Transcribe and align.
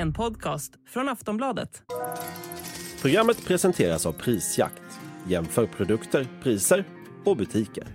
En 0.00 0.12
podcast 0.12 0.72
från 0.86 1.08
Aftonbladet. 1.08 1.82
Programmet 3.00 3.44
presenteras 3.44 4.06
av 4.06 4.12
Prisjakt. 4.12 4.82
Jämför 5.28 5.66
produkter, 5.66 6.28
priser 6.42 6.84
och 7.24 7.36
butiker. 7.36 7.86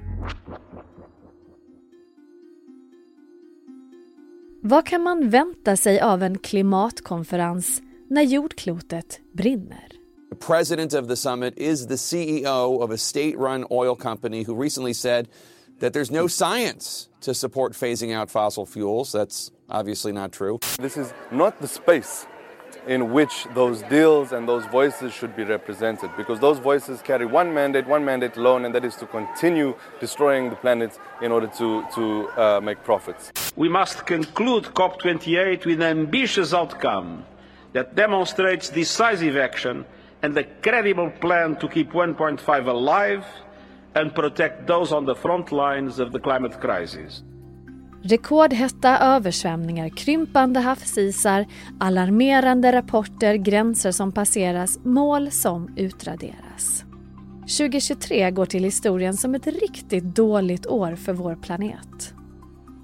Vad 4.61 4.85
kan 4.85 5.01
man 5.01 5.29
vänta 5.29 5.77
sig 5.77 6.01
av 6.01 6.23
en 6.23 6.37
klimatkonferens 6.37 7.81
när 8.09 8.21
jordklotet 8.21 9.19
brinner? 9.33 9.87
The 10.29 10.47
president 10.47 10.93
of 10.93 11.07
the 11.07 11.15
summit 11.15 11.53
is 11.57 11.87
the 11.87 11.97
CEO 11.97 12.83
of 12.83 12.91
a 12.91 12.97
state 12.97 13.35
run 13.37 13.65
oil 13.69 13.95
company 13.95 14.45
who 14.47 14.63
recently 14.63 14.93
said 14.93 15.27
that 15.79 15.93
there's 15.93 16.11
no 16.11 16.27
science 16.27 17.09
to 17.21 17.33
support 17.33 17.73
phasing 17.73 18.13
out 18.13 18.29
fossil 18.29 18.65
fuels. 18.65 19.11
That's 19.11 19.51
obviously 19.69 20.11
not 20.11 20.31
true. 20.31 20.59
This 20.79 20.97
is 20.97 21.13
not 21.31 21.59
the 21.61 21.67
space 21.67 22.27
in 22.87 23.13
which 23.13 23.45
those 23.53 23.81
deals 23.83 24.31
and 24.33 24.47
those 24.47 24.65
voices 24.65 25.13
should 25.13 25.35
be 25.35 25.43
represented 25.43 26.09
because 26.17 26.39
those 26.39 26.59
voices 26.59 27.01
carry 27.01 27.25
one 27.25 27.53
mandate, 27.53 27.87
one 27.87 28.03
mandate 28.03 28.35
alone, 28.35 28.65
and 28.65 28.75
that 28.75 28.83
is 28.83 28.95
to 28.95 29.05
continue 29.05 29.73
destroying 29.99 30.49
the 30.49 30.55
planet 30.55 30.97
in 31.21 31.31
order 31.31 31.47
to, 31.47 31.85
to 31.95 32.27
uh, 32.29 32.59
make 32.61 32.83
profits. 32.83 33.31
We 33.55 33.69
must 33.69 34.05
conclude 34.05 34.65
COP28 34.65 35.65
with 35.65 35.81
an 35.81 35.97
ambitious 35.99 36.53
outcome 36.53 37.25
that 37.71 37.95
demonstrates 37.95 38.69
decisive 38.69 39.37
action 39.37 39.85
and 40.21 40.37
a 40.37 40.43
credible 40.43 41.09
plan 41.09 41.55
to 41.57 41.67
keep 41.67 41.91
1.5 41.91 42.67
alive 42.67 43.25
and 43.95 44.15
protect 44.15 44.67
those 44.67 44.95
on 44.95 45.05
the 45.05 45.15
front 45.15 45.51
lines 45.51 45.99
of 45.99 46.11
the 46.11 46.19
climate 46.19 46.61
crisis. 46.61 47.23
Rekordhetta 48.05 48.99
översvämningar, 48.99 49.89
krympande 49.89 50.59
havsisar, 50.59 51.45
alarmerande 51.79 52.71
rapporter, 52.71 53.35
gränser 53.35 53.91
som 53.91 54.11
passeras, 54.11 54.79
mål 54.83 55.31
som 55.31 55.77
utraderas. 55.77 56.85
2023 57.41 58.31
går 58.31 58.45
till 58.45 58.63
historien 58.63 59.13
som 59.13 59.35
ett 59.35 59.47
riktigt 59.47 60.03
dåligt 60.03 60.67
år 60.67 60.95
för 60.95 61.13
vår 61.13 61.35
planet. 61.35 62.13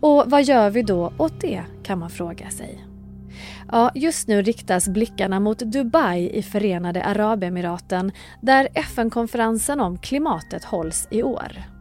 Och 0.02 0.24
vad 0.28 0.44
gör 0.44 0.70
vi 0.70 0.82
då 0.82 1.14
åt 1.18 1.42
det, 1.42 1.64
kan 1.84 2.00
man 2.00 2.10
fråga 2.10 2.50
sig. 2.50 2.89
Ja, 3.72 3.92
just 3.96 4.28
nu 4.28 4.42
riktas 4.42 4.88
blickarna 4.88 5.40
mot 5.40 5.60
Dubai 5.60 6.30
i 6.34 6.42
Förenade 6.42 7.04
Arabemiraten 7.04 8.12
där 8.42 8.68
FN-konferensen 8.74 9.80
om 9.80 9.98
klimatet 9.98 10.64
hålls 10.64 11.08
i 11.12 11.24
år. 11.24 11.80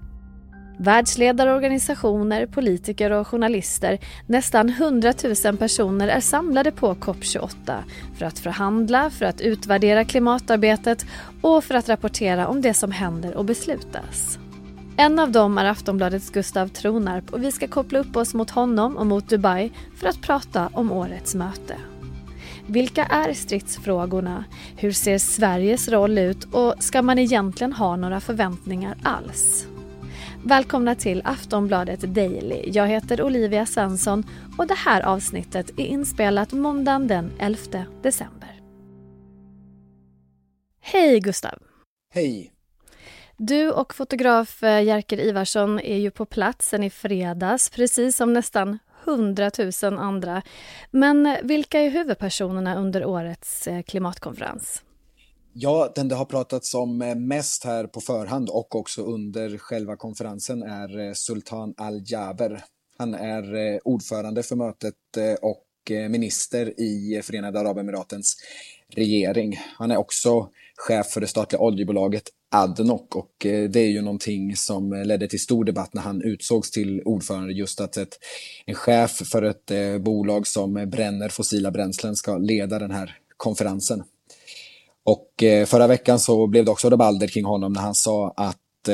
Världsledare, 0.80 1.54
organisationer, 1.54 2.46
politiker 2.46 3.10
och 3.10 3.28
journalister, 3.28 3.98
nästan 4.26 4.68
100 4.68 5.12
000 5.44 5.56
personer 5.56 6.08
är 6.08 6.20
samlade 6.20 6.70
på 6.70 6.94
COP28 6.94 7.82
för 8.18 8.26
att 8.26 8.38
förhandla, 8.38 9.10
för 9.10 9.24
att 9.24 9.40
utvärdera 9.40 10.04
klimatarbetet 10.04 11.06
och 11.42 11.64
för 11.64 11.74
att 11.74 11.88
rapportera 11.88 12.48
om 12.48 12.60
det 12.60 12.74
som 12.74 12.92
händer 12.92 13.36
och 13.36 13.44
beslutas. 13.44 14.38
En 15.00 15.18
av 15.18 15.32
dem 15.32 15.58
är 15.58 15.64
Aftonbladets 15.64 16.30
Gustav 16.30 16.68
Tronarp 16.68 17.32
och 17.32 17.42
vi 17.42 17.52
ska 17.52 17.68
koppla 17.68 17.98
upp 17.98 18.16
oss 18.16 18.34
mot 18.34 18.50
honom 18.50 18.96
och 18.96 19.06
mot 19.06 19.28
Dubai 19.28 19.72
för 19.96 20.08
att 20.08 20.22
prata 20.22 20.70
om 20.72 20.92
årets 20.92 21.34
möte. 21.34 21.77
Vilka 22.66 23.04
är 23.04 23.32
stridsfrågorna? 23.32 24.44
Hur 24.76 24.92
ser 24.92 25.19
Sveriges 25.19 25.88
roll 25.88 26.19
ut 26.19 26.44
och 26.44 26.74
ska 26.78 27.02
man 27.02 27.19
egentligen 27.19 27.72
ha 27.72 27.96
några 27.96 28.20
förväntningar 28.20 28.96
alls? 29.02 29.66
Välkomna 30.44 30.94
till 30.94 31.22
Aftonbladet 31.24 32.00
Daily. 32.00 32.62
Jag 32.66 32.86
heter 32.86 33.22
Olivia 33.22 33.66
Svensson 33.66 34.24
och 34.58 34.66
det 34.66 34.78
här 34.78 35.02
avsnittet 35.02 35.70
är 35.70 35.86
inspelat 35.86 36.52
måndagen 36.52 37.08
den 37.08 37.32
11 37.38 37.58
december. 38.02 38.60
Hej 40.80 41.20
Gustav! 41.20 41.59
Hej! 42.15 42.57
Du 43.41 43.71
och 43.71 43.94
fotograf 43.94 44.62
eh, 44.62 44.82
Jerker 44.82 45.21
Ivarsson 45.21 45.81
är 45.81 45.97
ju 45.97 46.10
på 46.10 46.25
plats 46.25 46.69
sen 46.69 46.82
i 46.82 46.91
fredags, 46.91 47.71
precis 47.71 48.16
som 48.16 48.32
nästan 48.32 48.78
100 49.04 49.50
000 49.82 49.99
andra. 49.99 50.43
Men 50.91 51.37
vilka 51.43 51.81
är 51.81 51.91
huvudpersonerna 51.91 52.77
under 52.77 53.04
årets 53.04 53.66
eh, 53.66 53.82
klimatkonferens? 53.82 54.82
Ja, 55.53 55.93
den 55.94 56.09
det 56.09 56.15
har 56.15 56.25
pratats 56.25 56.75
om 56.75 57.03
eh, 57.03 57.15
mest 57.15 57.65
här 57.65 57.87
på 57.87 58.00
förhand 58.00 58.48
och 58.48 58.77
också 58.77 59.03
under 59.03 59.59
själva 59.59 59.97
konferensen 59.97 60.62
är 60.62 61.15
Sultan 61.15 61.75
Al-Jaber. 61.77 62.65
Han 62.98 63.15
är 63.15 63.81
ordförande 63.88 64.43
för 64.43 64.56
mötet 64.56 64.94
och 65.41 65.65
minister 66.10 66.81
i 66.81 67.22
Förenade 67.25 67.60
Arabemiratens 67.60 68.37
regering. 68.94 69.60
Han 69.78 69.91
är 69.91 69.97
också 69.97 70.48
chef 70.77 71.06
för 71.06 71.21
det 71.21 71.27
statliga 71.27 71.60
oljebolaget 71.60 72.31
Adnoc 72.50 73.03
och 73.14 73.47
eh, 73.47 73.70
det 73.70 73.81
är 73.81 73.88
ju 73.88 74.03
någonting 74.03 74.56
som 74.56 74.92
ledde 74.92 75.28
till 75.28 75.41
stor 75.41 75.64
debatt 75.64 75.94
när 75.94 76.03
han 76.03 76.22
utsågs 76.22 76.70
till 76.70 77.03
ordförande 77.04 77.53
just 77.53 77.81
att 77.81 77.97
ett, 77.97 78.19
en 78.66 78.75
chef 78.75 79.10
för 79.10 79.42
ett 79.42 79.70
eh, 79.70 79.98
bolag 79.98 80.47
som 80.47 80.75
bränner 80.75 81.28
fossila 81.28 81.70
bränslen 81.70 82.16
ska 82.16 82.38
leda 82.38 82.78
den 82.78 82.91
här 82.91 83.16
konferensen. 83.36 84.03
Och 85.04 85.42
eh, 85.42 85.66
förra 85.66 85.86
veckan 85.86 86.19
så 86.19 86.47
blev 86.47 86.64
det 86.64 86.70
också 86.70 86.91
rabalder 86.91 87.26
kring 87.26 87.44
honom 87.44 87.72
när 87.72 87.81
han 87.81 87.94
sa 87.94 88.34
att, 88.36 88.88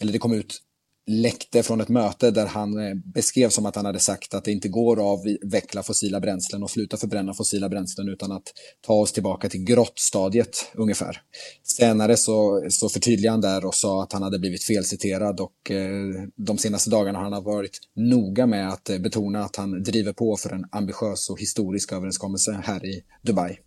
eller 0.00 0.12
det 0.12 0.18
kom 0.18 0.32
ut 0.32 0.60
läckte 1.06 1.62
från 1.62 1.80
ett 1.80 1.88
möte 1.88 2.30
där 2.30 2.46
han 2.46 2.78
eh, 2.78 2.94
beskrev 2.94 3.48
som 3.48 3.66
att 3.66 3.76
han 3.76 3.84
hade 3.84 4.00
sagt 4.00 4.34
att 4.34 4.44
det 4.44 4.52
inte 4.52 4.68
går 4.68 4.96
att 4.96 5.02
avveckla 5.02 5.82
fossila 5.82 6.20
bränslen 6.20 6.62
och 6.62 6.70
sluta 6.70 6.96
förbränna 6.96 7.34
fossila 7.34 7.68
bränslen 7.68 8.08
utan 8.08 8.32
att 8.32 8.52
ta 8.80 8.94
oss 8.94 9.12
tillbaka 9.12 9.48
till 9.48 9.64
grottstadiet 9.64 10.72
ungefär. 10.74 11.20
Senare 11.62 12.16
så, 12.16 12.66
så 12.70 12.88
förtydligade 12.88 13.32
han 13.32 13.40
där 13.40 13.64
och 13.64 13.74
sa 13.74 14.02
att 14.02 14.12
han 14.12 14.22
hade 14.22 14.38
blivit 14.38 14.64
felciterad 14.64 15.40
och 15.40 15.70
eh, 15.70 16.26
de 16.36 16.58
senaste 16.58 16.90
dagarna 16.90 17.18
har 17.18 17.30
han 17.30 17.44
varit 17.44 17.78
noga 17.96 18.46
med 18.46 18.68
att 18.68 18.90
eh, 18.90 18.98
betona 18.98 19.44
att 19.44 19.56
han 19.56 19.82
driver 19.82 20.12
på 20.12 20.36
för 20.36 20.50
en 20.50 20.64
ambitiös 20.72 21.30
och 21.30 21.40
historisk 21.40 21.92
överenskommelse 21.92 22.60
här 22.64 22.86
i 22.86 23.02
Dubai. 23.22 23.58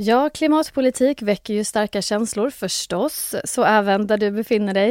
Ja, 0.00 0.30
klimatpolitik 0.30 1.22
väcker 1.22 1.54
ju 1.54 1.64
starka 1.64 2.02
känslor 2.02 2.50
förstås, 2.50 3.34
så 3.44 3.64
även 3.64 4.06
där 4.06 4.18
du 4.18 4.30
befinner 4.30 4.74
dig. 4.74 4.90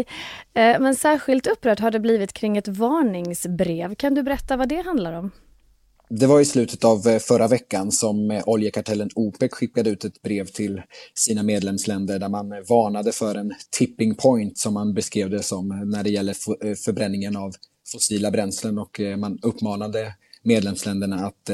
Eh, 0.54 0.80
men 0.80 0.96
särskilt 0.96 1.48
upprört 1.48 1.80
har 1.80 1.92
det 1.92 2.00
blivit 2.00 2.34
kring 2.34 2.58
ett 2.58 2.68
varningsbrev. 2.68 3.96
Kan 3.96 4.16
du 4.16 4.24
berätta 4.24 4.58
vad 4.58 4.70
det 4.70 4.82
handlar 4.82 5.14
om? 5.14 5.32
Det 6.10 6.28
var 6.28 6.42
i 6.42 6.46
slutet 6.46 6.84
av 6.84 7.08
eh, 7.08 7.20
förra 7.20 7.48
veckan 7.48 7.92
som 7.92 8.32
eh, 8.32 8.44
oljekartellen 8.46 9.10
OPEC 9.16 9.52
skickade 9.52 9.90
ut 9.90 10.06
ett 10.06 10.22
brev 10.22 10.46
till 10.46 10.82
sina 11.16 11.44
medlemsländer 11.44 12.20
där 12.20 12.30
man 12.30 12.50
varnade 12.50 13.12
för 13.12 13.36
en 13.36 13.54
tipping 13.78 14.16
point 14.16 14.58
som 14.58 14.74
man 14.74 14.94
beskrev 14.94 15.30
det 15.30 15.44
som 15.44 15.68
när 15.68 16.04
det 16.04 16.10
gäller 16.10 16.34
förbränningen 16.76 17.36
av 17.36 17.54
fossila 17.92 18.32
bränslen 18.32 18.78
och 18.78 19.02
man 19.18 19.40
uppmanade 19.42 20.14
medlemsländerna 20.44 21.16
att 21.16 21.50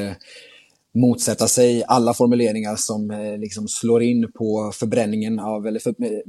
motsätta 0.94 1.48
sig 1.48 1.84
alla 1.88 2.14
formuleringar 2.14 2.76
som 2.76 3.12
eh, 3.12 3.38
liksom 3.38 3.68
slår 3.68 4.04
in 4.04 4.32
på 4.32 4.72
förbränningen 4.74 5.40
av, 5.40 5.68
eller 5.68 5.80
för, 5.80 5.90
eh, 5.90 6.20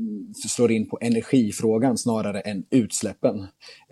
slår 0.49 0.73
in 0.73 0.89
på 0.89 0.99
energifrågan 1.01 1.99
snarare 1.99 2.41
än 2.41 2.65
utsläppen. 2.71 3.41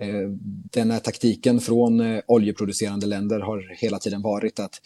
Eh, 0.00 0.28
den 0.72 0.90
här 0.90 1.00
taktiken 1.00 1.60
från 1.60 2.00
eh, 2.00 2.20
oljeproducerande 2.26 3.06
länder 3.06 3.40
har 3.40 3.76
hela 3.80 3.98
tiden 3.98 4.22
varit 4.22 4.60
att 4.60 4.80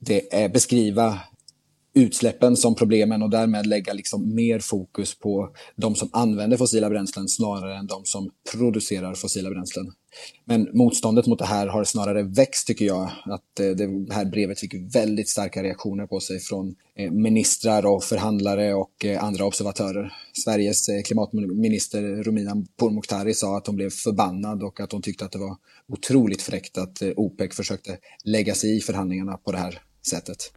det 0.00 0.34
är 0.34 0.48
beskriva 0.48 1.20
utsläppen 1.94 2.56
som 2.56 2.74
problemen 2.74 3.22
och 3.22 3.30
därmed 3.30 3.66
lägga 3.66 3.92
liksom 3.92 4.34
mer 4.34 4.58
fokus 4.58 5.18
på 5.18 5.50
de 5.76 5.94
som 5.94 6.08
använder 6.12 6.56
fossila 6.56 6.90
bränslen 6.90 7.28
snarare 7.28 7.76
än 7.76 7.86
de 7.86 8.04
som 8.04 8.30
producerar 8.52 9.14
fossila 9.14 9.50
bränslen. 9.50 9.92
Men 10.44 10.68
motståndet 10.72 11.26
mot 11.26 11.38
det 11.38 11.44
här 11.44 11.66
har 11.66 11.84
snarare 11.84 12.22
växt 12.22 12.66
tycker 12.66 12.84
jag. 12.84 13.10
Att 13.24 13.60
eh, 13.60 13.66
det 13.66 14.14
här 14.14 14.24
brevet 14.24 14.60
fick 14.60 14.74
väldigt 14.94 15.28
starka 15.28 15.62
reaktioner 15.62 16.06
på 16.06 16.20
sig 16.20 16.40
från 16.40 16.74
eh, 16.96 17.10
ministrar 17.10 17.86
och 17.86 18.04
förhandlare 18.04 18.74
och 18.74 19.04
eh, 19.04 19.24
andra 19.24 19.44
observatörer. 19.44 20.12
Sveriges 20.44 20.86
klimatminister 21.04 22.02
Romina 22.22 22.64
Pourmokhtari 22.78 23.34
sa 23.34 23.56
att 23.56 23.66
hon 23.66 23.76
blev 23.76 23.90
förbannad 23.90 24.62
och 24.62 24.80
att 24.80 24.92
hon 24.92 25.02
tyckte 25.02 25.24
att 25.24 25.32
det 25.32 25.38
var 25.38 25.56
otroligt 25.88 26.42
fräckt 26.42 26.78
att 26.78 27.02
OPEC 27.16 27.54
försökte 27.54 27.98
lägga 28.24 28.54
sig 28.54 28.76
i 28.76 28.80
förhandlingarna 28.80 29.36
på 29.36 29.52
det 29.52 29.58
här 29.58 29.82
sättet. 30.02 30.52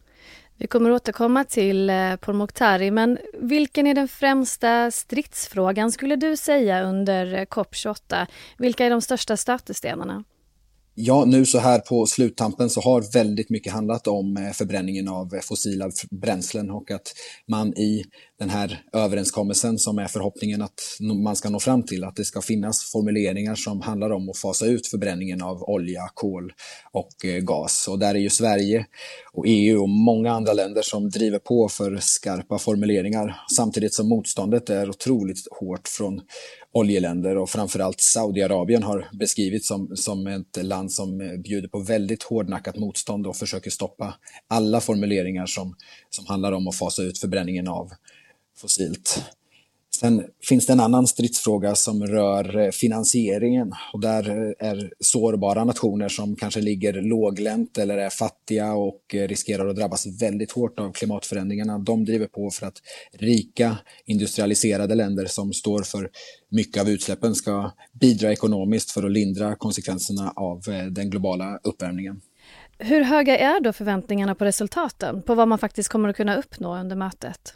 Vi 0.56 0.66
kommer 0.66 0.90
återkomma 0.90 1.44
till 1.44 1.90
eh, 1.90 2.16
Pourmokhtari, 2.16 2.90
men 2.90 3.18
vilken 3.38 3.86
är 3.86 3.94
den 3.94 4.08
främsta 4.08 4.90
stridsfrågan 4.90 5.92
skulle 5.92 6.16
du 6.16 6.36
säga 6.36 6.82
under 6.82 7.34
eh, 7.34 7.44
COP 7.44 7.74
28? 7.74 8.26
Vilka 8.58 8.86
är 8.86 8.90
de 8.90 9.00
största 9.00 9.36
stötestenarna? 9.36 10.24
Ja, 10.96 11.24
nu 11.24 11.46
så 11.46 11.58
här 11.58 11.78
på 11.78 12.06
sluttampen 12.06 12.70
så 12.70 12.80
har 12.80 13.12
väldigt 13.12 13.50
mycket 13.50 13.72
handlat 13.72 14.06
om 14.06 14.36
eh, 14.36 14.52
förbränningen 14.52 15.08
av 15.08 15.34
eh, 15.34 15.40
fossila 15.40 15.90
bränslen 16.10 16.70
och 16.70 16.90
att 16.90 17.12
man 17.48 17.78
i 17.78 18.04
den 18.38 18.50
här 18.50 18.82
överenskommelsen 18.92 19.78
som 19.78 19.98
är 19.98 20.06
förhoppningen 20.06 20.62
att 20.62 20.80
man 21.24 21.36
ska 21.36 21.50
nå 21.50 21.60
fram 21.60 21.82
till, 21.82 22.04
att 22.04 22.16
det 22.16 22.24
ska 22.24 22.40
finnas 22.40 22.92
formuleringar 22.92 23.54
som 23.54 23.80
handlar 23.80 24.10
om 24.10 24.30
att 24.30 24.38
fasa 24.38 24.66
ut 24.66 24.86
förbränningen 24.86 25.42
av 25.42 25.62
olja, 25.62 26.10
kol 26.14 26.52
och 26.92 27.24
eh, 27.24 27.40
gas. 27.40 27.88
Och 27.88 27.98
där 27.98 28.14
är 28.14 28.18
ju 28.18 28.30
Sverige 28.30 28.86
och 29.32 29.44
EU 29.46 29.82
och 29.82 29.88
många 29.88 30.32
andra 30.32 30.52
länder 30.52 30.82
som 30.82 31.10
driver 31.10 31.38
på 31.38 31.68
för 31.68 31.98
skarpa 32.00 32.58
formuleringar 32.58 33.36
samtidigt 33.56 33.94
som 33.94 34.08
motståndet 34.08 34.70
är 34.70 34.88
otroligt 34.88 35.38
hårt 35.60 35.88
från 35.88 36.20
oljeländer 36.74 37.36
och 37.36 37.50
framförallt 37.50 38.00
Saudiarabien 38.00 38.82
har 38.82 39.08
beskrivits 39.12 39.68
som, 39.68 39.96
som 39.96 40.26
ett 40.26 40.64
land 40.64 40.92
som 40.92 41.42
bjuder 41.44 41.68
på 41.68 41.78
väldigt 41.78 42.22
hårdnackat 42.22 42.76
motstånd 42.76 43.26
och 43.26 43.36
försöker 43.36 43.70
stoppa 43.70 44.14
alla 44.48 44.80
formuleringar 44.80 45.46
som, 45.46 45.76
som 46.10 46.26
handlar 46.26 46.52
om 46.52 46.68
att 46.68 46.76
fasa 46.76 47.02
ut 47.02 47.18
förbränningen 47.18 47.68
av 47.68 47.90
fossilt. 48.56 49.24
Sen 50.00 50.24
finns 50.48 50.66
det 50.66 50.72
en 50.72 50.80
annan 50.80 51.06
stridsfråga 51.06 51.74
som 51.74 52.06
rör 52.06 52.58
eh, 52.58 52.70
finansieringen 52.70 53.72
och 53.92 54.00
där 54.00 54.30
eh, 54.30 54.68
är 54.68 54.92
sårbara 55.00 55.64
nationer 55.64 56.08
som 56.08 56.36
kanske 56.36 56.60
ligger 56.60 56.92
låglänt 56.92 57.78
eller 57.78 57.98
är 57.98 58.10
fattiga 58.10 58.72
och 58.72 59.14
eh, 59.14 59.28
riskerar 59.28 59.68
att 59.68 59.76
drabbas 59.76 60.22
väldigt 60.22 60.52
hårt 60.52 60.80
av 60.80 60.92
klimatförändringarna. 60.92 61.78
De 61.78 62.04
driver 62.04 62.26
på 62.26 62.50
för 62.50 62.66
att 62.66 62.82
rika 63.12 63.78
industrialiserade 64.06 64.94
länder 64.94 65.26
som 65.26 65.52
står 65.52 65.82
för 65.82 66.10
mycket 66.50 66.82
av 66.82 66.88
utsläppen 66.88 67.34
ska 67.34 67.70
bidra 68.00 68.32
ekonomiskt 68.32 68.90
för 68.90 69.02
att 69.02 69.12
lindra 69.12 69.56
konsekvenserna 69.56 70.32
av 70.36 70.62
den 70.90 71.10
globala 71.10 71.58
uppvärmningen. 71.62 72.20
Hur 72.78 73.00
höga 73.00 73.38
är 73.38 73.60
då 73.60 73.72
förväntningarna 73.72 74.34
på 74.34 74.44
resultaten, 74.44 75.22
på 75.22 75.34
vad 75.34 75.48
man 75.48 75.58
faktiskt 75.58 75.88
kommer 75.88 76.08
att 76.08 76.16
kunna 76.16 76.36
uppnå 76.36 76.76
under 76.76 76.96
mötet? 76.96 77.54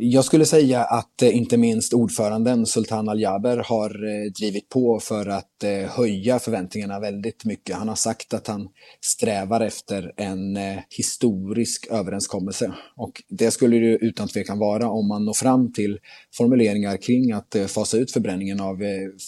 Jag 0.00 0.24
skulle 0.24 0.44
säga 0.44 0.84
att 0.84 1.22
eh, 1.22 1.36
inte 1.36 1.56
minst 1.56 1.92
ordföranden 1.92 2.66
Sultan 2.66 3.08
Al-Jaber 3.08 3.56
har 3.56 3.90
eh, 3.90 4.30
drivit 4.32 4.68
på 4.68 5.00
för 5.00 5.26
att 5.26 5.64
eh, 5.64 5.90
höja 5.90 6.38
förväntningarna 6.38 7.00
väldigt 7.00 7.44
mycket. 7.44 7.76
Han 7.76 7.88
har 7.88 7.94
sagt 7.94 8.34
att 8.34 8.46
han 8.46 8.68
strävar 9.00 9.60
efter 9.60 10.12
en 10.16 10.58
historisk 10.96 11.86
överenskommelse. 11.90 12.72
Och 12.96 13.22
det 13.28 13.50
skulle 13.50 13.78
det 13.78 13.98
utan 14.00 14.28
tvekan 14.28 14.58
vara 14.58 14.88
om 14.88 15.08
man 15.08 15.24
når 15.24 15.34
fram 15.34 15.72
till 15.72 15.98
formuleringar 16.36 16.96
kring 16.96 17.32
att 17.32 17.56
fasa 17.68 17.96
ut 17.96 18.12
förbränningen 18.12 18.60
av 18.60 18.78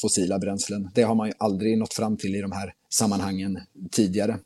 fossila 0.02 0.38
bränslen. 0.38 0.90
Det 0.94 1.02
har 1.02 1.14
man 1.14 1.28
ju 1.28 1.32
aldrig 1.38 1.78
nått 1.78 1.94
fram 1.94 2.16
till 2.16 2.34
i 2.34 2.40
de 2.40 2.52
här 2.52 2.72
sammanhangen 2.90 3.58
tidigare. 3.92 4.38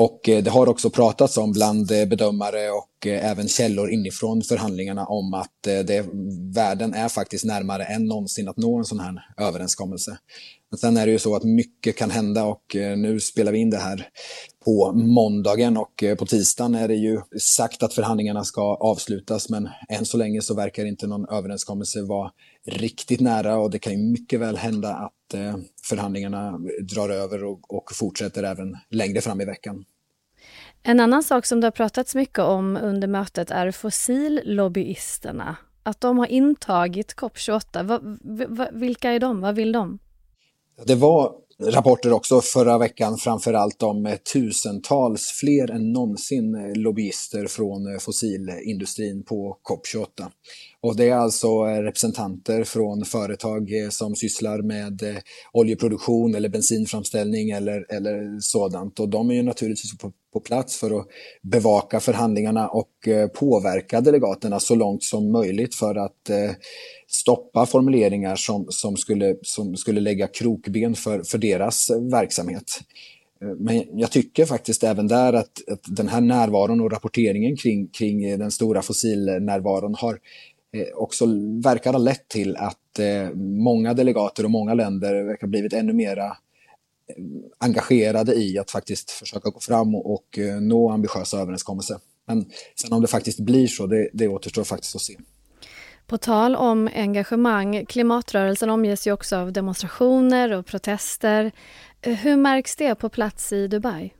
Och 0.00 0.28
eh, 0.28 0.42
det 0.42 0.50
har 0.50 0.68
också 0.68 0.90
pratats 0.90 1.36
om 1.36 1.52
bland 1.52 1.90
eh, 1.90 2.06
bedömare 2.06 2.70
och 2.70 3.06
eh, 3.06 3.30
även 3.30 3.48
källor 3.48 3.90
inifrån 3.90 4.42
förhandlingarna 4.42 5.06
om 5.06 5.34
att 5.34 5.62
det, 5.62 6.06
världen 6.54 6.94
är 6.94 7.08
faktiskt 7.08 7.44
närmare 7.44 7.84
än 7.84 8.04
någonsin 8.04 8.48
att 8.48 8.56
nå 8.56 8.78
en 8.78 8.84
sån 8.84 9.00
här 9.00 9.14
överenskommelse. 9.38 10.18
Men 10.70 10.78
sen 10.78 10.96
är 10.96 11.06
det 11.06 11.12
ju 11.12 11.18
så 11.18 11.36
att 11.36 11.44
mycket 11.44 11.96
kan 11.96 12.10
hända 12.10 12.44
och 12.44 12.76
eh, 12.76 12.96
nu 12.96 13.20
spelar 13.20 13.52
vi 13.52 13.58
in 13.58 13.70
det 13.70 13.78
här 13.78 14.08
på 14.64 14.92
måndagen 14.92 15.76
och 15.76 16.02
eh, 16.02 16.16
på 16.16 16.26
tisdagen 16.26 16.74
är 16.74 16.88
det 16.88 16.94
ju 16.94 17.20
sagt 17.40 17.82
att 17.82 17.94
förhandlingarna 17.94 18.44
ska 18.44 18.62
avslutas 18.74 19.48
men 19.48 19.68
än 19.88 20.06
så 20.06 20.16
länge 20.16 20.42
så 20.42 20.54
verkar 20.54 20.84
inte 20.84 21.06
någon 21.06 21.28
överenskommelse 21.28 22.02
vara 22.02 22.30
riktigt 22.66 23.20
nära 23.20 23.56
och 23.58 23.70
det 23.70 23.78
kan 23.78 23.92
ju 23.92 23.98
mycket 23.98 24.40
väl 24.40 24.56
hända 24.56 24.94
att 24.94 25.34
eh, 25.34 25.56
förhandlingarna 25.82 26.58
drar 26.82 27.08
över 27.08 27.44
och, 27.44 27.74
och 27.74 27.92
fortsätter 27.94 28.42
även 28.42 28.76
längre 28.90 29.20
fram 29.20 29.40
i 29.40 29.44
veckan. 29.44 29.84
En 30.82 31.00
annan 31.00 31.22
sak 31.22 31.46
som 31.46 31.60
det 31.60 31.66
har 31.66 31.72
pratats 31.72 32.14
mycket 32.14 32.38
om 32.38 32.76
under 32.76 33.08
mötet 33.08 33.50
är 33.50 33.70
fossillobbyisterna. 33.70 35.56
Att 35.82 36.00
de 36.00 36.18
har 36.18 36.26
intagit 36.26 37.14
COP28. 37.14 37.82
Va, 37.82 38.00
va, 38.48 38.68
vilka 38.72 39.10
är 39.10 39.20
de? 39.20 39.40
Vad 39.40 39.54
vill 39.54 39.72
de? 39.72 39.98
Det 40.84 40.94
var 40.94 41.32
rapporter 41.62 42.12
också 42.12 42.40
förra 42.40 42.78
veckan, 42.78 43.18
framförallt 43.18 43.82
om 43.82 44.06
eh, 44.06 44.16
tusentals, 44.16 45.30
fler 45.40 45.70
än 45.70 45.92
någonsin, 45.92 46.54
eh, 46.54 46.72
lobbyister 46.74 47.46
från 47.46 47.92
eh, 47.92 47.98
fossilindustrin 47.98 49.22
på 49.22 49.56
COP28. 49.68 50.30
Och 50.82 50.96
det 50.96 51.08
är 51.08 51.14
alltså 51.14 51.46
eh, 51.46 51.82
representanter 51.82 52.64
från 52.64 53.04
företag 53.04 53.82
eh, 53.82 53.88
som 53.88 54.14
sysslar 54.14 54.62
med 54.62 55.02
eh, 55.02 55.16
oljeproduktion 55.52 56.34
eller 56.34 56.48
bensinframställning 56.48 57.50
eller, 57.50 57.86
eller 57.88 58.40
sådant. 58.40 59.00
Och 59.00 59.08
de 59.08 59.30
är 59.30 59.34
ju 59.34 59.42
naturligtvis 59.42 59.98
på, 59.98 60.12
på 60.32 60.40
plats 60.40 60.76
för 60.76 61.00
att 61.00 61.06
bevaka 61.42 62.00
förhandlingarna 62.00 62.68
och 62.68 62.90
påverka 63.34 64.00
delegaterna 64.00 64.60
så 64.60 64.74
långt 64.74 65.02
som 65.02 65.32
möjligt 65.32 65.74
för 65.74 65.94
att 65.94 66.30
stoppa 67.08 67.66
formuleringar 67.66 68.36
som, 68.36 68.66
som, 68.68 68.96
skulle, 68.96 69.36
som 69.42 69.76
skulle 69.76 70.00
lägga 70.00 70.26
krokben 70.26 70.94
för, 70.94 71.22
för 71.22 71.38
deras 71.38 71.90
verksamhet. 72.12 72.80
Men 73.58 73.98
jag 73.98 74.12
tycker 74.12 74.44
faktiskt 74.44 74.84
även 74.84 75.08
där 75.08 75.32
att, 75.32 75.68
att 75.70 75.96
den 75.96 76.08
här 76.08 76.20
närvaron 76.20 76.80
och 76.80 76.92
rapporteringen 76.92 77.56
kring, 77.56 77.88
kring 77.88 78.38
den 78.38 78.50
stora 78.50 78.82
fossilnärvaron 78.82 79.94
har 79.94 80.18
Eh, 80.72 80.96
också 80.96 81.26
verkar 81.64 81.92
ha 81.92 81.98
lett 81.98 82.28
till 82.28 82.56
att 82.56 82.98
eh, 82.98 83.30
många 83.34 83.94
delegater 83.94 84.44
och 84.44 84.50
många 84.50 84.74
länder 84.74 85.24
verkar 85.24 85.46
ha 85.46 85.50
blivit 85.50 85.72
ännu 85.72 85.92
mera 85.92 86.26
eh, 86.26 86.34
engagerade 87.58 88.34
i 88.34 88.58
att 88.58 88.70
faktiskt 88.70 89.10
försöka 89.10 89.50
gå 89.50 89.60
fram 89.60 89.94
och, 89.94 90.12
och 90.12 90.38
nå 90.60 90.90
ambitiösa 90.90 91.38
överenskommelser. 91.38 91.96
Men 92.26 92.50
sen 92.80 92.92
om 92.92 93.02
det 93.02 93.08
faktiskt 93.08 93.40
blir 93.40 93.66
så, 93.66 93.86
det, 93.86 94.10
det 94.12 94.28
återstår 94.28 94.64
faktiskt 94.64 94.96
att 94.96 95.02
se. 95.02 95.16
På 96.06 96.18
tal 96.18 96.56
om 96.56 96.88
engagemang, 96.94 97.86
klimatrörelsen 97.86 98.70
omges 98.70 99.06
ju 99.06 99.12
också 99.12 99.36
av 99.36 99.52
demonstrationer 99.52 100.52
och 100.52 100.66
protester. 100.66 101.52
Hur 102.02 102.36
märks 102.36 102.76
det 102.76 102.94
på 102.94 103.08
plats 103.08 103.52
i 103.52 103.66
Dubai? 103.66 104.12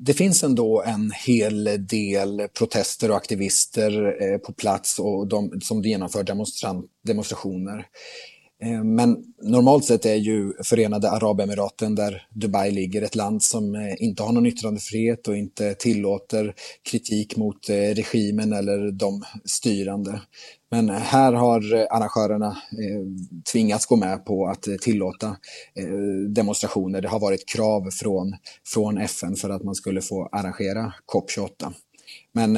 Det 0.00 0.14
finns 0.14 0.44
ändå 0.44 0.82
en 0.82 1.12
hel 1.26 1.64
del 1.86 2.48
protester 2.58 3.10
och 3.10 3.16
aktivister 3.16 4.22
eh, 4.22 4.38
på 4.38 4.52
plats 4.52 4.98
och 4.98 5.28
de, 5.28 5.60
som 5.60 5.82
genomför 5.82 6.24
demonstrationer. 7.04 7.86
Eh, 8.62 8.84
men 8.84 9.24
normalt 9.42 9.84
sett 9.84 10.06
är 10.06 10.14
ju 10.14 10.52
Förenade 10.64 11.10
Arabemiraten 11.10 11.94
där 11.94 12.26
Dubai 12.34 12.70
ligger 12.70 13.02
ett 13.02 13.14
land 13.14 13.42
som 13.42 13.74
eh, 13.74 13.94
inte 13.98 14.22
har 14.22 14.32
någon 14.32 14.46
yttrandefrihet 14.46 15.28
och 15.28 15.36
inte 15.36 15.74
tillåter 15.74 16.54
kritik 16.90 17.36
mot 17.36 17.68
eh, 17.68 17.74
regimen 17.74 18.52
eller 18.52 18.90
de 18.90 19.24
styrande. 19.44 20.20
Men 20.70 20.88
här 20.88 21.32
har 21.32 21.86
arrangörerna 21.90 22.56
tvingats 23.52 23.86
gå 23.86 23.96
med 23.96 24.24
på 24.24 24.46
att 24.46 24.62
tillåta 24.80 25.36
demonstrationer. 26.28 27.00
Det 27.00 27.08
har 27.08 27.20
varit 27.20 27.48
krav 27.48 27.90
från, 27.90 28.36
från 28.66 28.98
FN 28.98 29.36
för 29.36 29.50
att 29.50 29.64
man 29.64 29.74
skulle 29.74 30.00
få 30.00 30.28
arrangera 30.32 30.92
COP28. 31.12 31.72
Men 32.32 32.56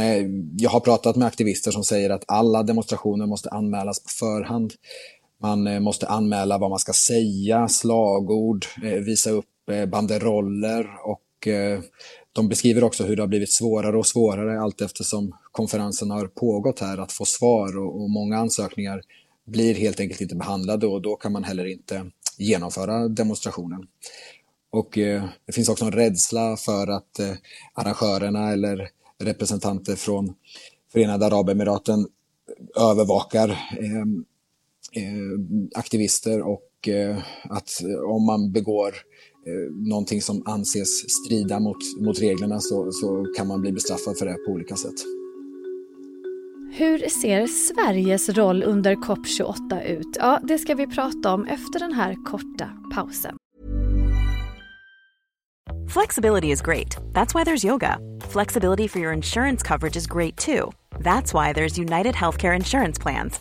jag 0.59 0.71
har 0.71 0.81
pratat 0.81 1.17
med 1.17 1.29
aktivister 1.29 1.71
som 1.71 1.85
säger 1.85 2.11
att 2.11 2.25
alla 2.27 2.63
demonstrationer 2.63 3.27
måste 3.27 3.51
anmälas 3.51 4.01
på 4.01 4.09
förhand. 4.09 4.73
Man 5.43 5.67
eh, 5.67 5.81
måste 5.81 6.09
anmäla 6.09 6.59
vad 6.59 6.71
man 6.71 6.79
ska 6.79 6.93
säga, 6.93 7.69
slagord, 7.69 8.67
eh, 8.83 8.91
visa 8.91 9.31
upp 9.31 9.69
eh, 9.71 9.87
banderoller 9.87 10.91
och 11.05 11.27
de 12.33 12.49
beskriver 12.49 12.85
också 12.85 13.05
hur 13.05 13.17
det 13.17 13.23
har 13.23 13.27
blivit 13.29 13.53
svårare 13.53 13.99
och 13.99 14.07
svårare 14.07 14.61
allt 14.61 14.81
eftersom 14.81 15.37
konferensen 15.53 16.11
har 16.11 16.27
pågått 16.27 16.81
här 16.81 16.99
att 16.99 17.13
få 17.13 17.25
svar 17.25 17.79
och, 17.79 18.11
många 18.11 18.39
ansökningar 18.39 19.03
blir 19.47 19.75
helt 19.75 20.01
enkelt 20.01 20.21
inte 20.21 20.37
behandlade 20.37 20.87
och 20.87 21.03
då 21.03 21.17
kan 21.17 21.33
man 21.33 21.45
heller 21.45 21.65
inte 21.67 22.11
genomföra 22.39 23.09
demonstrationen. 23.09 23.87
Och 24.71 24.91
det 25.47 25.53
finns 25.55 25.69
också 25.69 25.85
en 25.85 25.93
rädsla 25.93 26.57
för 26.57 26.87
att 26.87 27.21
arrangörerna 27.75 28.53
eller 28.53 28.89
representanter 29.19 29.97
från 29.97 30.35
Förenade 30.93 31.27
Arabemiraten 31.27 32.07
övervakar 32.77 33.49
Eh, 33.49 34.05
aktivister 35.75 36.41
och 36.43 36.89
eh, 36.89 37.19
att 37.43 37.71
om 38.07 38.27
man 38.27 38.53
begår 38.53 38.89
eh, 39.47 39.89
någonting 39.89 40.23
som 40.23 40.43
anses 40.47 41.11
strida 41.11 41.61
mot, 41.61 41.77
mot 42.01 42.21
reglerna 42.21 42.61
så, 42.61 42.93
så 42.93 43.27
kan 43.37 43.47
man 43.47 43.61
bli 43.61 43.73
bestraffad 43.73 44.19
för 44.19 44.27
det 44.27 44.35
på 44.47 44.53
olika 44.53 44.77
sätt. 44.77 44.95
Hur 46.73 46.99
ser 47.09 47.47
Sveriges 47.47 48.29
roll 48.29 48.63
under 48.63 48.95
COP28 48.95 49.85
ut? 49.85 50.17
Ja, 50.19 50.41
det 50.43 50.59
ska 50.59 50.75
vi 50.75 50.87
prata 50.87 51.35
om 51.35 51.45
efter 51.45 51.79
den 51.79 51.93
här 51.93 52.25
korta 52.25 52.71
pausen. 52.95 53.37
Flexibility 55.89 56.51
is 56.51 56.63
great. 56.63 56.97
That's 57.13 57.35
why 57.35 57.45
there's 57.45 57.65
yoga. 57.65 57.99
Flexibility 58.21 58.89
for 58.89 59.01
your 59.01 59.13
insurance 59.13 59.67
coverage 59.69 59.97
is 59.97 60.07
great 60.07 60.37
too. 60.37 60.71
That's 60.99 61.35
why 61.35 61.53
there's 61.53 61.79
United 61.79 62.15
Healthcare 62.15 62.57
Insurance 62.57 63.03
Plans. 63.03 63.41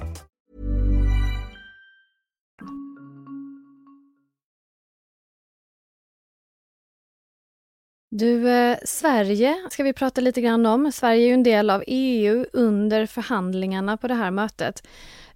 Du, 8.13 8.49
eh, 8.49 8.77
Sverige 8.85 9.55
ska 9.71 9.83
vi 9.83 9.93
prata 9.93 10.21
lite 10.21 10.41
grann 10.41 10.65
om. 10.65 10.91
Sverige 10.91 11.23
är 11.23 11.27
ju 11.27 11.33
en 11.33 11.43
del 11.43 11.69
av 11.69 11.83
EU 11.87 12.45
under 12.53 13.05
förhandlingarna 13.05 13.97
på 13.97 14.07
det 14.07 14.13
här 14.13 14.31
mötet. 14.31 14.83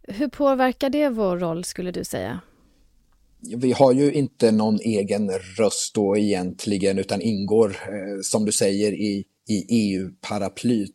Hur 0.04 0.28
påverkar 0.28 0.90
det 0.90 1.10
vår 1.10 1.38
roll 1.38 1.64
skulle 1.64 1.92
du 1.92 2.04
säga? 2.04 2.40
Vi 3.56 3.72
har 3.72 3.94
ju 3.94 4.14
inte 4.14 4.52
någon 4.52 4.80
egen 4.80 5.32
röst 5.58 5.96
då 5.96 6.18
egentligen 6.18 7.00
utan 7.00 7.22
ingår, 7.22 7.70
eh, 7.70 8.22
som 8.22 8.46
du 8.46 8.52
säger, 8.52 8.94
i, 8.94 9.26
i 9.50 9.66
EU-paraplyt. 9.70 10.92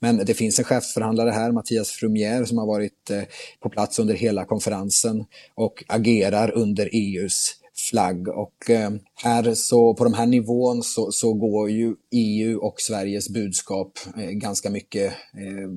Men 0.00 0.16
det 0.16 0.34
finns 0.34 0.58
en 0.58 0.64
chefsförhandlare 0.64 1.30
här, 1.30 1.52
Mattias 1.52 1.90
Frumier, 1.90 2.44
som 2.44 2.58
har 2.58 2.66
varit 2.66 3.10
eh, 3.10 3.22
på 3.60 3.70
plats 3.70 3.98
under 3.98 4.14
hela 4.14 4.44
konferensen 4.44 5.24
och 5.54 5.84
agerar 5.86 6.50
under 6.50 6.88
EUs 6.92 7.54
flagg. 7.78 8.28
Och 8.28 8.70
eh, 8.70 8.90
här 9.14 9.54
så 9.54 9.94
på 9.94 10.04
de 10.04 10.14
här 10.14 10.26
nivån 10.26 10.82
så, 10.82 11.12
så 11.12 11.34
går 11.34 11.70
ju 11.70 11.94
EU 12.10 12.58
och 12.58 12.80
Sveriges 12.80 13.28
budskap 13.28 13.98
eh, 14.16 14.30
ganska 14.30 14.70
mycket 14.70 15.12
eh, 15.12 15.68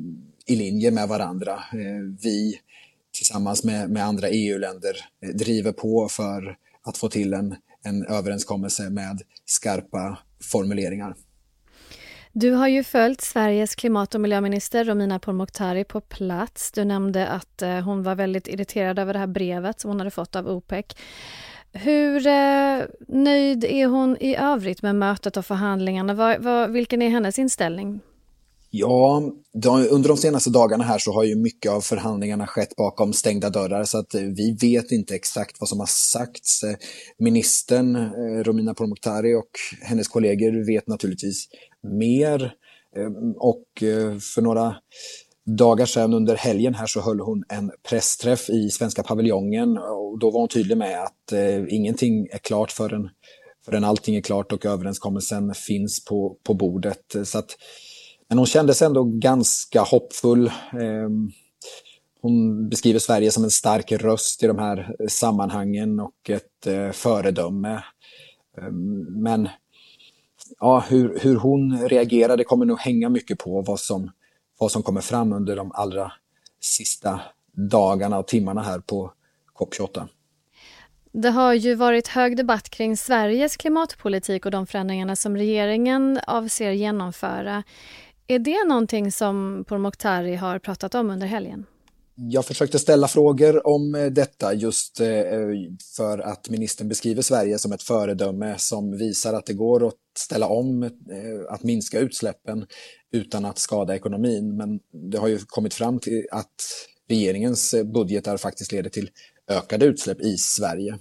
i 0.46 0.56
linje 0.56 0.92
med 0.92 1.08
varandra. 1.08 1.54
Eh, 1.54 2.20
vi 2.24 2.60
tillsammans 3.14 3.64
med, 3.64 3.90
med 3.90 4.06
andra 4.06 4.28
EU-länder 4.30 4.96
eh, 5.26 5.30
driver 5.30 5.72
på 5.72 6.08
för 6.10 6.58
att 6.84 6.98
få 6.98 7.10
till 7.10 7.34
en, 7.34 7.56
en 7.84 8.06
överenskommelse 8.06 8.90
med 8.90 9.22
skarpa 9.46 10.18
formuleringar. 10.52 11.16
Du 12.34 12.52
har 12.52 12.68
ju 12.68 12.84
följt 12.84 13.22
Sveriges 13.22 13.76
klimat 13.76 14.16
och 14.16 14.22
miljöminister 14.22 14.86
Romina 14.86 15.20
Pourmokhtari 15.20 15.84
på 15.84 16.02
plats. 16.02 16.72
Du 16.72 16.86
nämnde 16.86 17.28
att 17.28 17.62
eh, 17.62 17.80
hon 17.80 18.04
var 18.04 18.16
väldigt 18.16 18.48
irriterad 18.48 19.00
över 19.00 19.14
det 19.14 19.20
här 19.20 19.28
brevet 19.28 19.80
som 19.80 19.90
hon 19.90 20.00
hade 20.00 20.12
fått 20.12 20.36
av 20.36 20.48
OPEC. 20.48 20.86
Hur 21.74 22.28
eh, 22.28 22.86
nöjd 23.08 23.64
är 23.64 23.86
hon 23.86 24.18
i 24.20 24.36
övrigt 24.36 24.82
med 24.82 24.96
mötet 24.96 25.38
och 25.38 25.46
förhandlingarna? 25.46 26.14
Var, 26.14 26.38
var, 26.38 26.68
vilken 26.68 27.02
är 27.02 27.10
hennes 27.10 27.40
inställning? 27.40 28.00
Ja, 28.74 29.24
under 29.90 30.08
de 30.08 30.18
senaste 30.18 30.50
dagarna 30.50 30.84
här 30.84 31.00
så 31.00 31.14
har 31.14 31.24
ju 31.24 31.36
mycket 31.36 31.72
av 31.72 31.82
förhandlingarna 31.82 32.48
skett 32.48 32.76
bakom 32.76 33.14
stängda 33.14 33.50
dörrar 33.50 33.84
så 33.84 33.98
att 33.98 34.14
eh, 34.14 34.22
vi 34.22 34.58
vet 34.62 34.92
inte 34.92 35.16
exakt 35.16 35.56
vad 35.60 35.70
som 35.70 35.80
har 35.80 35.88
sagts. 35.88 36.64
Eh, 36.64 36.76
ministern 37.18 37.96
eh, 37.96 38.44
Romina 38.44 38.74
Pourmokhtari 38.74 39.36
och 39.36 39.52
hennes 39.82 40.08
kollegor 40.08 40.66
vet 40.66 40.88
naturligtvis 40.88 41.48
mer 41.84 42.54
och 43.38 43.66
för 44.36 44.42
några 44.42 44.76
dagar 45.46 45.86
sedan 45.86 46.14
under 46.14 46.36
helgen 46.36 46.74
här 46.74 46.88
så 46.88 47.02
höll 47.02 47.20
hon 47.20 47.44
en 47.50 47.72
pressträff 47.90 48.50
i 48.50 48.70
Svenska 48.70 49.04
paviljongen 49.04 49.78
och 49.78 50.20
då 50.20 50.32
var 50.32 50.40
hon 50.40 50.50
tydlig 50.50 50.78
med 50.78 51.04
att 51.04 51.32
eh, 51.32 51.74
ingenting 51.74 52.28
är 52.32 52.38
klart 52.38 52.72
förrän, 52.72 53.10
förrän 53.66 53.84
allting 53.84 54.16
är 54.16 54.22
klart 54.22 54.52
och 54.52 54.66
överenskommelsen 54.66 55.54
finns 55.54 56.06
på, 56.06 56.38
på 56.44 56.54
bordet. 56.54 57.16
Så 57.24 57.38
att, 57.38 57.58
men 58.30 58.38
hon 58.38 58.48
kändes 58.48 58.82
ändå 58.82 59.04
ganska 59.04 59.82
hoppfull. 59.82 60.48
Eh, 60.48 61.10
hon 62.22 62.70
beskriver 62.70 63.00
Sverige 63.00 63.32
som 63.32 63.44
en 63.44 63.52
stark 63.52 63.92
röst 63.92 64.44
i 64.44 64.48
de 64.48 64.60
här 64.60 64.96
sammanhangen 65.08 66.00
och 66.00 66.30
ett 66.30 66.68
eh, 66.68 66.92
föredöme. 66.92 67.84
Ehm, 68.58 69.22
men 69.24 69.50
ja, 70.60 70.86
hur, 70.90 71.20
hur 71.20 71.36
hon 71.36 71.88
reagerade 71.88 72.44
kommer 72.44 72.66
nog 72.66 72.80
hänga 72.80 73.10
mycket 73.10 73.40
på 73.40 73.62
vad 73.62 73.80
som 73.80 74.12
vad 74.62 74.72
som 74.72 74.84
kommer 74.84 75.02
fram 75.02 75.34
under 75.34 75.56
de 75.56 75.72
allra 75.74 76.12
sista 76.60 77.22
dagarna 77.72 78.20
och 78.20 78.28
timmarna 78.28 78.62
här 78.62 78.80
på 78.80 79.14
COP28. 79.60 80.08
Det 81.12 81.30
har 81.30 81.54
ju 81.54 81.76
varit 81.76 82.08
hög 82.08 82.38
debatt 82.38 82.70
kring 82.70 82.98
Sveriges 82.98 83.58
klimatpolitik 83.58 84.46
och 84.46 84.52
de 84.52 84.68
förändringarna 84.68 85.16
som 85.16 85.38
regeringen 85.38 86.20
avser 86.28 86.72
genomföra. 86.72 87.64
Är 88.28 88.40
det 88.40 88.68
någonting 88.68 89.12
som 89.12 89.66
Pourmokhtari 89.68 90.36
har 90.36 90.60
pratat 90.60 90.96
om 90.96 91.10
under 91.10 91.28
helgen? 91.28 91.66
Jag 92.16 92.46
försökte 92.46 92.80
ställa 92.80 93.08
frågor 93.08 93.68
om 93.68 93.96
eh, 93.96 94.06
detta 94.06 94.54
just 94.54 95.00
eh, 95.00 95.08
för 95.96 96.20
att 96.20 96.50
ministern 96.50 96.88
beskriver 96.88 97.22
Sverige 97.22 97.60
som 97.60 97.72
ett 97.72 97.84
föredöme 97.84 98.56
som 98.58 98.98
visar 98.98 99.34
att 99.34 99.46
det 99.46 99.54
går 99.54 99.88
att 99.88 99.94
ställa 100.18 100.48
om, 100.48 100.84
eh, 100.84 100.90
att 101.50 101.64
minska 101.64 102.00
utsläppen 102.00 102.66
utan 103.12 103.46
att 103.46 103.60
skada 103.60 103.96
ekonomin. 103.96 104.58
Men 104.58 104.80
det 105.12 105.18
har 105.18 105.28
ju 105.28 105.40
kommit 105.40 105.74
fram 105.74 106.00
till 106.00 106.28
att 106.32 106.56
regeringens 107.10 107.74
eh, 107.74 107.84
budgetar 107.84 108.38
faktiskt 108.38 108.72
leder 108.72 108.90
till 108.90 109.10
ökade 109.48 109.86
utsläpp 109.86 110.22
i 110.22 110.38
Sverige. 110.38 110.98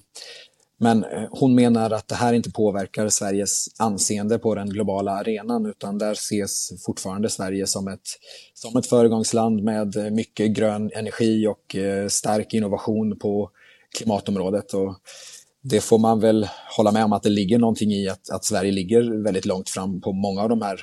Men 0.78 1.04
eh, 1.04 1.28
hon 1.30 1.54
menar 1.54 1.90
att 1.90 2.08
det 2.08 2.14
här 2.14 2.32
inte 2.32 2.50
påverkar 2.50 3.08
Sveriges 3.08 3.66
anseende 3.78 4.38
på 4.38 4.54
den 4.54 4.70
globala 4.70 5.12
arenan 5.12 5.66
utan 5.66 5.98
där 5.98 6.12
ses 6.12 6.70
fortfarande 6.86 7.28
Sverige 7.28 7.66
som 7.66 7.88
ett, 7.88 8.08
som 8.54 8.76
ett 8.76 8.86
föregångsland 8.86 9.62
med 9.62 9.96
eh, 9.96 10.10
mycket 10.10 10.50
grön 10.56 10.90
energi 10.94 11.46
och 11.46 11.76
stark 12.08 12.54
innovation 12.54 13.18
på 13.18 13.50
klimatområdet. 13.98 14.74
Och 14.74 14.96
det 15.62 15.80
får 15.80 15.98
man 15.98 16.20
väl 16.20 16.48
hålla 16.76 16.92
med 16.92 17.04
om 17.04 17.12
att 17.12 17.22
det 17.22 17.28
ligger 17.28 17.58
någonting 17.58 17.92
i 17.92 18.08
att, 18.08 18.30
att 18.30 18.44
Sverige 18.44 18.72
ligger 18.72 19.22
väldigt 19.22 19.46
långt 19.46 19.68
fram 19.68 20.00
på 20.00 20.12
många 20.12 20.42
av 20.42 20.48
de 20.48 20.62
här 20.62 20.80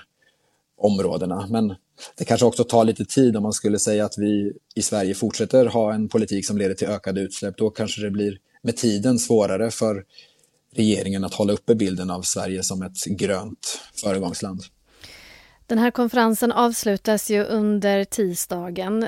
områdena. 0.78 1.48
Men 1.50 1.76
det 2.18 2.26
kanske 2.26 2.46
också 2.46 2.64
tar 2.64 2.86
lite 2.86 3.06
tid 3.06 3.38
om 3.38 3.44
man 3.44 3.54
skulle 3.54 3.80
säga 3.80 4.06
att 4.06 4.18
vi 4.18 4.54
i 4.76 4.82
Sverige 4.82 5.16
fortsätter 5.16 5.66
ha 5.66 5.94
en 5.94 6.10
politik 6.10 6.48
som 6.48 6.58
leder 6.58 6.76
till 6.76 6.88
ökade 6.88 7.22
utsläpp. 7.22 7.58
Då 7.58 7.70
kanske 7.70 8.02
det 8.02 8.12
blir 8.12 8.38
med 8.62 8.78
tiden 8.78 9.20
svårare 9.20 9.72
för 9.72 10.06
regeringen 10.76 11.24
att 11.24 11.34
hålla 11.34 11.54
uppe 11.54 11.76
bilden 11.76 12.10
av 12.10 12.22
Sverige 12.22 12.64
som 12.64 12.82
ett 12.82 13.06
grönt 13.06 13.80
föregångsland. 14.02 14.62
Den 15.68 15.78
här 15.78 15.92
konferensen 15.92 16.52
avslutas 16.52 17.30
ju 17.30 17.44
under 17.44 18.04
tisdagen. 18.04 19.08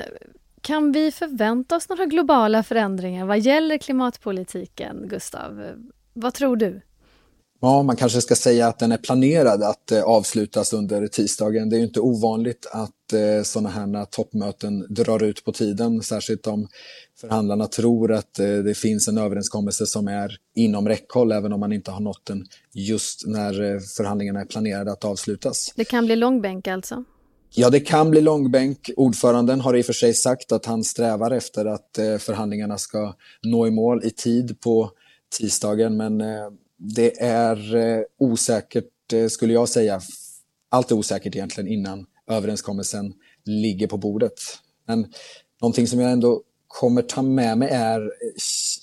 Kan 0.60 0.92
vi 0.92 1.12
förvänta 1.12 1.76
oss 1.76 1.88
några 1.88 2.06
globala 2.06 2.62
förändringar 2.62 3.26
vad 3.26 3.40
gäller 3.40 3.78
klimatpolitiken, 3.78 5.08
Gustav? 5.08 5.62
Vad 6.12 6.34
tror 6.34 6.56
du? 6.56 6.80
Ja, 7.62 7.82
man 7.82 7.96
kanske 7.96 8.20
ska 8.20 8.34
säga 8.34 8.66
att 8.66 8.78
den 8.78 8.92
är 8.92 8.96
planerad 8.96 9.62
att 9.62 9.92
eh, 9.92 10.02
avslutas 10.02 10.72
under 10.72 11.06
tisdagen. 11.06 11.70
Det 11.70 11.76
är 11.76 11.80
inte 11.80 12.00
ovanligt 12.00 12.66
att 12.72 13.12
eh, 13.12 13.42
sådana 13.42 13.68
här 13.68 14.04
toppmöten 14.04 14.86
drar 14.88 15.22
ut 15.22 15.44
på 15.44 15.52
tiden, 15.52 16.02
särskilt 16.02 16.46
om 16.46 16.68
förhandlarna 17.20 17.66
tror 17.66 18.12
att 18.12 18.38
eh, 18.38 18.46
det 18.46 18.74
finns 18.74 19.08
en 19.08 19.18
överenskommelse 19.18 19.86
som 19.86 20.08
är 20.08 20.36
inom 20.54 20.88
räckhåll, 20.88 21.32
även 21.32 21.52
om 21.52 21.60
man 21.60 21.72
inte 21.72 21.90
har 21.90 22.00
nått 22.00 22.26
den 22.26 22.46
just 22.72 23.26
när 23.26 23.52
förhandlingarna 23.96 24.40
är 24.40 24.44
planerade 24.44 24.92
att 24.92 25.04
avslutas. 25.04 25.72
Det 25.76 25.84
kan 25.84 26.06
bli 26.06 26.16
långbänk 26.16 26.68
alltså? 26.68 27.04
Ja, 27.54 27.70
det 27.70 27.80
kan 27.80 28.10
bli 28.10 28.20
långbänk. 28.20 28.90
Ordföranden 28.96 29.60
har 29.60 29.76
i 29.76 29.82
och 29.82 29.86
för 29.86 29.92
sig 29.92 30.14
sagt 30.14 30.52
att 30.52 30.66
han 30.66 30.84
strävar 30.84 31.30
efter 31.30 31.66
att 31.66 31.90
förhandlingarna 32.18 32.78
ska 32.78 33.14
nå 33.42 33.66
i 33.66 33.70
mål 33.70 34.04
i 34.04 34.10
tid 34.10 34.60
på 34.60 34.90
tisdagen, 35.38 35.96
men 35.96 36.22
det 36.80 37.22
är 37.22 37.76
eh, 37.76 38.02
osäkert, 38.18 39.12
eh, 39.12 39.26
skulle 39.26 39.52
jag 39.52 39.68
säga. 39.68 40.00
Allt 40.68 40.90
är 40.90 40.94
osäkert 40.94 41.34
egentligen 41.34 41.68
innan 41.68 42.06
överenskommelsen 42.26 43.12
ligger 43.44 43.86
på 43.86 43.96
bordet. 43.96 44.40
Men 44.86 45.12
någonting 45.60 45.86
som 45.86 46.00
jag 46.00 46.12
ändå 46.12 46.42
kommer 46.66 47.02
ta 47.02 47.22
med 47.22 47.58
mig 47.58 47.68
är 47.68 48.00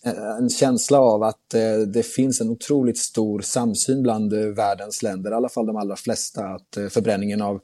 eh, 0.05 0.37
en 0.39 0.49
känsla 0.49 0.99
av 0.99 1.23
att 1.23 1.53
eh, 1.53 1.77
det 1.77 2.03
finns 2.03 2.41
en 2.41 2.49
otroligt 2.49 2.97
stor 2.97 3.41
samsyn 3.41 4.03
bland 4.03 4.33
världens 4.33 5.03
länder, 5.03 5.31
i 5.31 5.33
alla 5.33 5.49
fall 5.49 5.65
de 5.65 5.75
allra 5.75 5.95
flesta, 5.95 6.45
att 6.45 6.77
förbränningen 6.89 7.41
av 7.41 7.61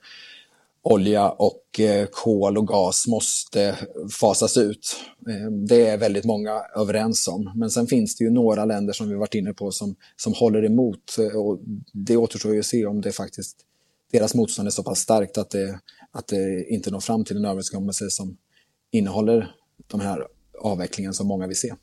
olja 0.83 1.29
och 1.29 1.79
eh, 1.79 2.07
kol 2.11 2.57
och 2.57 2.67
gas 2.67 3.07
måste 3.07 3.77
fasas 4.19 4.57
ut. 4.57 4.95
Eh, 5.29 5.51
det 5.51 5.87
är 5.87 5.97
väldigt 5.97 6.25
många 6.25 6.61
överens 6.75 7.27
om. 7.27 7.51
Men 7.55 7.69
sen 7.69 7.87
finns 7.87 8.15
det 8.15 8.23
ju 8.23 8.31
några 8.31 8.65
länder 8.65 8.93
som 8.93 9.09
vi 9.09 9.15
varit 9.15 9.35
inne 9.35 9.53
på 9.53 9.71
som, 9.71 9.95
som 10.15 10.33
håller 10.33 10.65
emot. 10.65 11.17
Eh, 11.19 11.41
och 11.41 11.59
det 11.93 12.17
återstår 12.17 12.53
ju 12.53 12.59
att 12.59 12.65
se 12.65 12.85
om 12.85 13.01
det 13.01 13.11
faktiskt 13.11 13.57
deras 14.11 14.35
motstånd 14.35 14.67
är 14.67 14.71
så 14.71 14.83
pass 14.83 14.99
starkt 14.99 15.37
att 15.37 15.49
det, 15.49 15.79
att 16.11 16.27
det 16.27 16.65
inte 16.69 16.91
når 16.91 16.99
fram 16.99 17.25
till 17.25 17.37
en 17.37 17.45
överenskommelse 17.45 18.09
som 18.09 18.37
innehåller 18.91 19.55
de 19.87 19.99
här 19.99 20.27
avvecklingen 20.59 21.13
som 21.13 21.27
många 21.27 21.47
vill 21.47 21.59
se. 21.59 21.73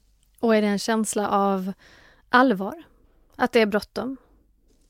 Och 0.41 0.57
är 0.57 0.63
det 0.63 0.69
en 0.69 0.79
känsla 0.79 1.29
av 1.29 1.73
allvar? 2.29 2.83
Att 3.37 3.53
det 3.53 3.61
är 3.61 3.67
bråttom? 3.67 4.17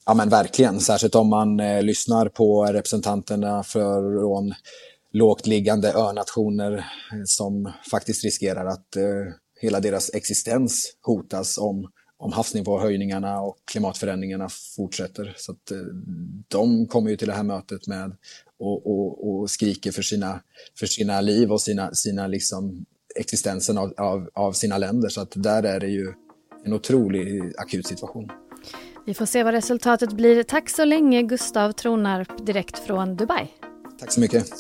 Ja 0.07 0.15
men 0.15 0.29
verkligen, 0.29 0.81
särskilt 0.81 1.15
om 1.15 1.29
man 1.29 1.61
eh, 1.61 1.83
lyssnar 1.83 2.29
på 2.29 2.65
representanterna 2.65 3.63
från 3.63 4.55
lågt 5.13 5.47
liggande 5.47 5.93
önationer 5.93 6.73
eh, 6.73 7.23
som 7.25 7.73
faktiskt 7.91 8.25
riskerar 8.25 8.67
att 8.67 8.97
eh, 8.97 9.35
hela 9.61 9.81
deras 9.81 10.11
existens 10.15 10.97
hotas 11.03 11.59
om, 11.59 11.91
om 12.19 12.33
havsnivåhöjningarna 12.33 13.41
och 13.41 13.57
klimatförändringarna 13.65 14.49
fortsätter. 14.77 15.35
Så 15.37 15.53
att, 15.53 15.71
eh, 15.71 15.79
de 16.49 16.87
kommer 16.87 17.11
ju 17.11 17.17
till 17.17 17.29
det 17.29 17.35
här 17.35 17.43
mötet 17.43 17.87
med 17.87 18.17
och, 18.59 18.87
och, 18.87 19.31
och 19.31 19.51
skriker 19.51 19.93
för 19.93 20.03
sina, 20.03 20.41
för 20.79 20.87
sina 20.87 21.21
liv 21.21 21.53
och 21.53 21.61
sina, 21.61 21.95
sina 21.95 22.27
liksom 22.27 22.85
existensen 23.17 23.79
av, 23.79 23.95
av, 23.97 24.31
av 24.35 24.53
sina 24.53 24.79
länder. 24.79 25.09
Så 25.09 25.21
att 25.21 25.33
där 25.35 25.63
är 25.63 25.81
det 25.81 25.89
ju 25.89 26.13
en 26.65 26.73
otrolig 26.73 27.53
akut 27.59 27.87
situation. 27.87 28.31
Vi 29.05 29.15
får 29.15 29.27
se 29.27 29.43
vad 29.43 29.55
resultatet 29.55 30.13
blir. 30.13 30.43
Tack 30.43 30.71
så 30.71 30.85
länge 30.85 31.23
Gustav 31.23 31.73
Tronarp 31.73 32.47
direkt 32.47 32.79
från 32.79 33.17
Dubai. 33.17 33.49
Tack 33.99 34.13
så 34.13 34.21
mycket. 34.21 34.51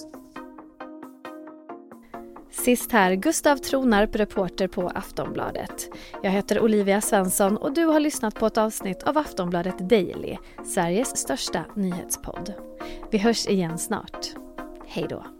Sist 2.51 2.93
här, 2.93 3.15
Gustav 3.15 3.57
Tronarp, 3.57 4.17
reporter 4.17 4.69
på 4.69 4.89
Aftonbladet. 4.89 5.89
Jag 6.23 6.31
heter 6.31 6.61
Olivia 6.61 7.01
Svensson 7.01 7.57
och 7.57 7.75
du 7.75 7.85
har 7.85 8.01
lyssnat 8.01 8.35
på 8.35 8.47
ett 8.47 8.59
avsnitt 8.59 9.03
av 9.03 9.19
Aftonbladet 9.19 9.79
Daily, 9.79 10.37
Sveriges 10.67 11.17
största 11.17 11.65
nyhetspodd. 11.75 12.53
Vi 13.11 13.19
hörs 13.19 13.47
igen 13.47 13.79
snart. 13.79 14.27
Hej 14.87 15.07
då. 15.11 15.40